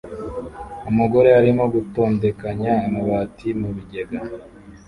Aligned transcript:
Umugore 0.89 1.29
arimo 1.39 1.63
gutondekanya 1.73 2.73
amabati 2.85 3.49
mu 3.59 3.69
bigega 3.75 4.19